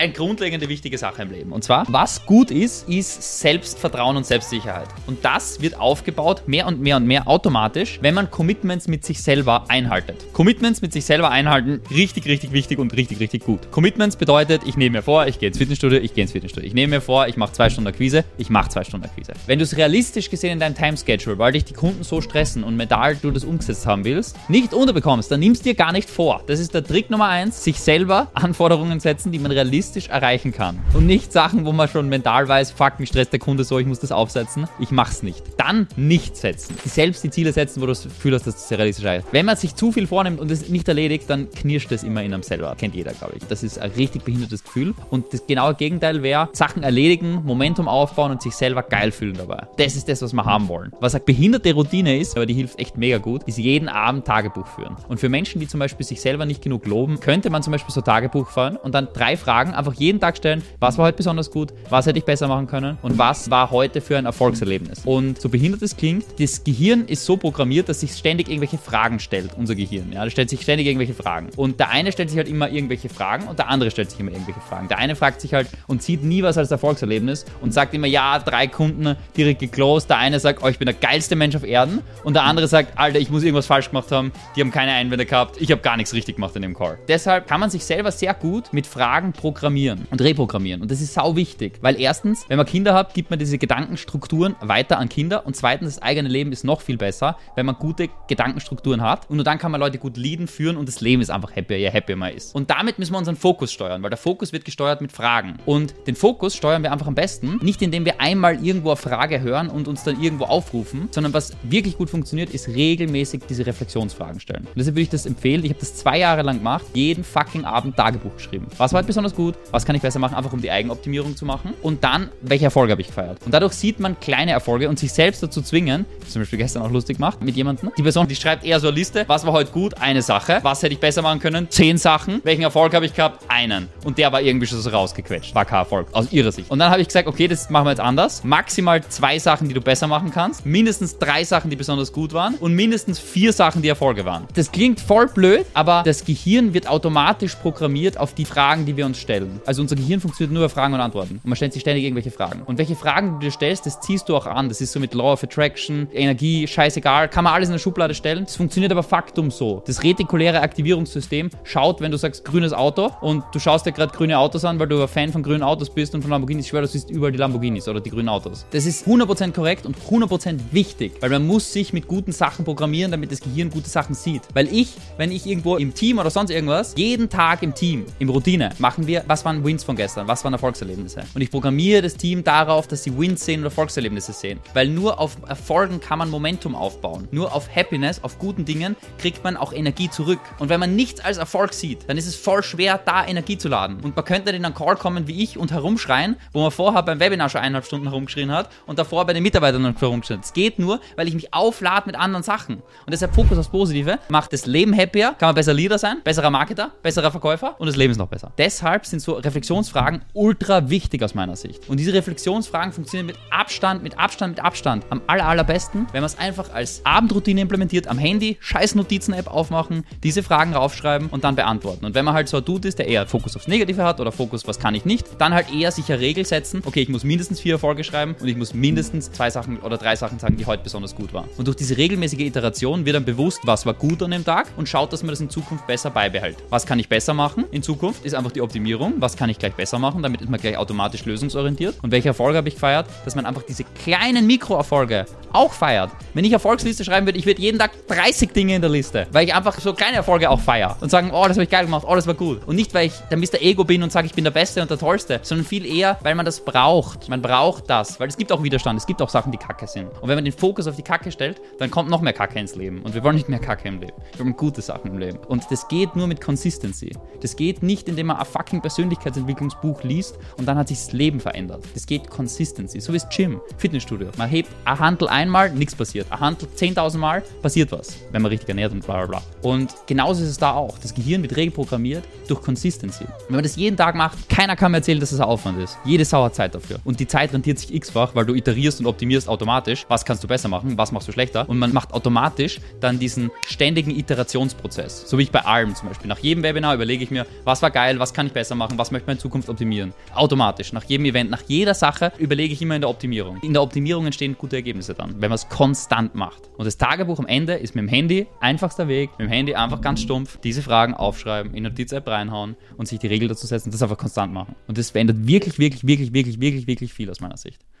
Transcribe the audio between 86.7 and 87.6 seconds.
Call. Deshalb kann